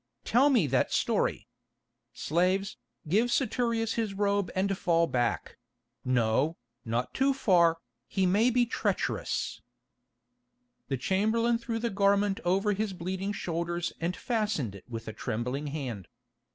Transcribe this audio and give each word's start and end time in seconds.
"Tell 0.25 0.49
me 0.49 0.65
that 0.65 0.91
story. 0.91 1.47
Slaves, 2.11 2.75
give 3.07 3.31
Saturius 3.31 3.93
his 3.93 4.15
robe 4.15 4.49
and 4.55 4.75
fall 4.75 5.05
back—no, 5.05 6.57
not 6.83 7.13
too 7.13 7.35
far, 7.35 7.77
he 8.07 8.25
may 8.25 8.49
be 8.49 8.65
treacherous." 8.65 9.61
The 10.87 10.97
chamberlain 10.97 11.59
threw 11.59 11.77
the 11.77 11.91
garment 11.91 12.39
over 12.43 12.73
his 12.73 12.93
bleeding 12.93 13.31
shoulders 13.31 13.93
and 14.01 14.15
fastened 14.15 14.73
it 14.73 14.85
with 14.89 15.07
a 15.07 15.13
trembling 15.13 15.67
hand. 15.67 16.07